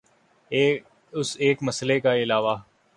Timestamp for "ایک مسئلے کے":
1.39-2.21